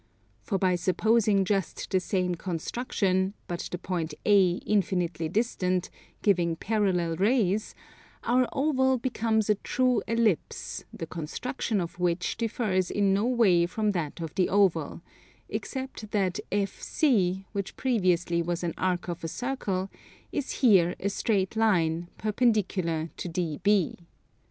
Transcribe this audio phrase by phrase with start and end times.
[0.41, 5.91] For by supposing just the same construction, but the point A infinitely distant,
[6.23, 7.75] giving parallel rays,
[8.23, 13.91] our oval becomes a true Ellipse, the construction of which differs in no way from
[13.91, 15.03] that of the oval,
[15.49, 19.91] except that FC, which previously was an arc of a circle,
[20.31, 23.97] is here a straight line, perpendicular to DB.